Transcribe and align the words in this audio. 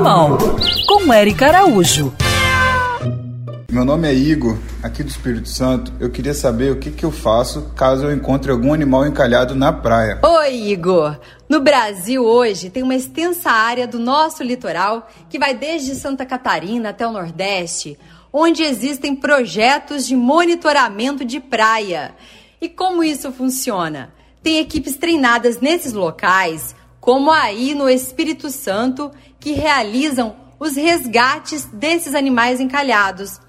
Animal, 0.00 0.38
com 0.86 1.12
Eric 1.12 1.44
Araújo. 1.44 2.10
Meu 3.70 3.84
nome 3.84 4.08
é 4.08 4.14
Igor, 4.14 4.56
aqui 4.82 5.02
do 5.02 5.10
Espírito 5.10 5.50
Santo. 5.50 5.92
Eu 6.00 6.08
queria 6.08 6.32
saber 6.32 6.72
o 6.72 6.78
que, 6.78 6.90
que 6.90 7.04
eu 7.04 7.12
faço 7.12 7.70
caso 7.76 8.06
eu 8.06 8.14
encontre 8.14 8.50
algum 8.50 8.72
animal 8.72 9.06
encalhado 9.06 9.54
na 9.54 9.74
praia. 9.74 10.18
Oi, 10.22 10.70
Igor! 10.70 11.18
No 11.46 11.60
Brasil, 11.60 12.24
hoje, 12.24 12.70
tem 12.70 12.82
uma 12.82 12.94
extensa 12.94 13.50
área 13.50 13.86
do 13.86 13.98
nosso 13.98 14.42
litoral 14.42 15.06
que 15.28 15.38
vai 15.38 15.52
desde 15.52 15.94
Santa 15.94 16.24
Catarina 16.24 16.88
até 16.88 17.06
o 17.06 17.12
Nordeste, 17.12 17.98
onde 18.32 18.62
existem 18.62 19.14
projetos 19.14 20.06
de 20.06 20.16
monitoramento 20.16 21.26
de 21.26 21.40
praia. 21.40 22.14
E 22.58 22.70
como 22.70 23.04
isso 23.04 23.30
funciona? 23.30 24.14
Tem 24.42 24.60
equipes 24.60 24.96
treinadas 24.96 25.60
nesses 25.60 25.92
locais, 25.92 26.74
como 27.00 27.30
aí 27.30 27.74
no 27.74 27.88
Espírito 27.88 28.50
Santo, 28.50 29.10
que 29.38 29.52
realizam 29.52 30.36
os 30.58 30.76
resgates 30.76 31.64
desses 31.64 32.14
animais 32.14 32.60
encalhados. 32.60 33.40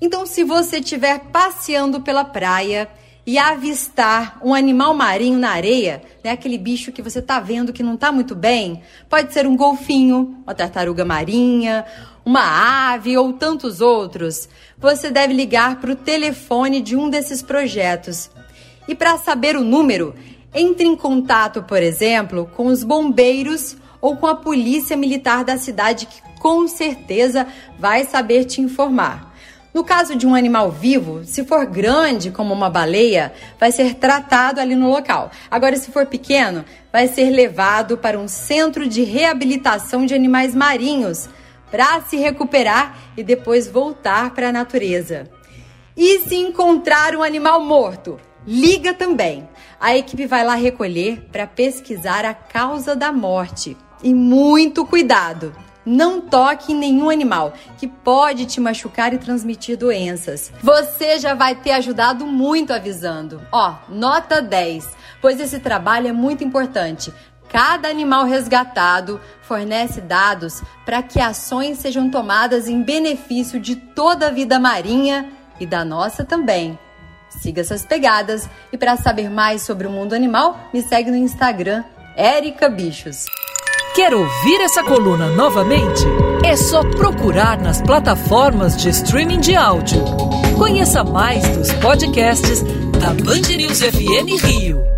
Então, 0.00 0.26
se 0.26 0.44
você 0.44 0.78
estiver 0.78 1.18
passeando 1.32 2.00
pela 2.00 2.24
praia 2.24 2.88
e 3.26 3.36
avistar 3.38 4.38
um 4.42 4.54
animal 4.54 4.94
marinho 4.94 5.38
na 5.38 5.50
areia, 5.50 6.02
né, 6.22 6.30
aquele 6.30 6.56
bicho 6.56 6.92
que 6.92 7.02
você 7.02 7.18
está 7.18 7.40
vendo 7.40 7.72
que 7.72 7.82
não 7.82 7.94
está 7.94 8.12
muito 8.12 8.34
bem, 8.34 8.82
pode 9.08 9.32
ser 9.32 9.46
um 9.46 9.56
golfinho, 9.56 10.42
uma 10.44 10.54
tartaruga 10.54 11.04
marinha, 11.04 11.84
uma 12.24 12.92
ave 12.92 13.16
ou 13.16 13.32
tantos 13.32 13.80
outros, 13.80 14.48
você 14.78 15.10
deve 15.10 15.32
ligar 15.32 15.80
para 15.80 15.92
o 15.92 15.96
telefone 15.96 16.80
de 16.80 16.94
um 16.94 17.08
desses 17.08 17.42
projetos. 17.42 18.30
E 18.86 18.94
para 18.94 19.18
saber 19.18 19.56
o 19.56 19.64
número, 19.64 20.14
entre 20.54 20.86
em 20.86 20.96
contato, 20.96 21.62
por 21.62 21.82
exemplo, 21.82 22.50
com 22.56 22.66
os 22.66 22.82
bombeiros 22.82 23.76
ou 24.00 24.16
com 24.16 24.26
a 24.26 24.34
polícia 24.34 24.96
militar 24.96 25.44
da 25.44 25.58
cidade, 25.58 26.06
que 26.06 26.22
com 26.40 26.66
certeza 26.68 27.46
vai 27.78 28.04
saber 28.04 28.44
te 28.44 28.60
informar. 28.60 29.28
No 29.74 29.84
caso 29.84 30.16
de 30.16 30.26
um 30.26 30.34
animal 30.34 30.70
vivo, 30.70 31.22
se 31.24 31.44
for 31.44 31.66
grande, 31.66 32.30
como 32.30 32.54
uma 32.54 32.70
baleia, 32.70 33.32
vai 33.60 33.70
ser 33.70 33.94
tratado 33.94 34.60
ali 34.60 34.74
no 34.74 34.88
local. 34.88 35.30
Agora, 35.50 35.76
se 35.76 35.92
for 35.92 36.06
pequeno, 36.06 36.64
vai 36.90 37.06
ser 37.06 37.30
levado 37.30 37.98
para 37.98 38.18
um 38.18 38.26
centro 38.26 38.88
de 38.88 39.04
reabilitação 39.04 40.06
de 40.06 40.14
animais 40.14 40.54
marinhos 40.54 41.28
para 41.70 42.00
se 42.00 42.16
recuperar 42.16 42.98
e 43.16 43.22
depois 43.22 43.68
voltar 43.68 44.30
para 44.30 44.48
a 44.48 44.52
natureza. 44.52 45.30
E 45.94 46.20
se 46.20 46.36
encontrar 46.36 47.14
um 47.14 47.22
animal 47.22 47.62
morto, 47.62 48.18
liga 48.48 48.94
também. 48.94 49.46
A 49.78 49.94
equipe 49.94 50.24
vai 50.24 50.42
lá 50.42 50.54
recolher 50.54 51.28
para 51.30 51.46
pesquisar 51.46 52.24
a 52.24 52.32
causa 52.32 52.96
da 52.96 53.12
morte. 53.12 53.76
E 54.02 54.14
muito 54.14 54.86
cuidado! 54.86 55.54
Não 55.84 56.20
toque 56.20 56.72
em 56.72 56.76
nenhum 56.76 57.08
animal 57.08 57.52
que 57.78 57.86
pode 57.86 58.46
te 58.46 58.60
machucar 58.60 59.12
e 59.12 59.18
transmitir 59.18 59.76
doenças. 59.76 60.52
Você 60.62 61.18
já 61.18 61.34
vai 61.34 61.54
ter 61.54 61.72
ajudado 61.72 62.26
muito 62.26 62.72
avisando. 62.72 63.40
Ó, 63.52 63.74
nota 63.88 64.42
10, 64.42 64.86
pois 65.20 65.40
esse 65.40 65.58
trabalho 65.58 66.08
é 66.08 66.12
muito 66.12 66.44
importante. 66.44 67.12
Cada 67.50 67.88
animal 67.88 68.24
resgatado 68.24 69.20
fornece 69.42 70.00
dados 70.00 70.62
para 70.84 71.02
que 71.02 71.20
ações 71.20 71.78
sejam 71.78 72.10
tomadas 72.10 72.68
em 72.68 72.82
benefício 72.82 73.58
de 73.58 73.76
toda 73.76 74.28
a 74.28 74.30
vida 74.30 74.58
marinha 74.58 75.30
e 75.58 75.64
da 75.64 75.84
nossa 75.84 76.22
também. 76.22 76.78
Siga 77.28 77.60
essas 77.60 77.84
pegadas 77.84 78.48
e 78.72 78.78
para 78.78 78.96
saber 78.96 79.30
mais 79.30 79.62
sobre 79.62 79.86
o 79.86 79.90
mundo 79.90 80.14
animal, 80.14 80.58
me 80.72 80.82
segue 80.82 81.10
no 81.10 81.16
Instagram, 81.16 81.84
Erica 82.16 82.68
Bichos. 82.68 83.26
Quer 83.94 84.14
ouvir 84.14 84.60
essa 84.60 84.82
coluna 84.82 85.28
novamente? 85.30 86.04
É 86.44 86.56
só 86.56 86.82
procurar 86.82 87.60
nas 87.60 87.82
plataformas 87.82 88.76
de 88.76 88.90
streaming 88.90 89.40
de 89.40 89.56
áudio. 89.56 90.04
Conheça 90.56 91.02
mais 91.04 91.46
dos 91.56 91.72
podcasts 91.74 92.62
da 93.00 93.08
Band 93.24 93.56
News 93.56 93.80
FM 93.80 94.42
Rio. 94.44 94.97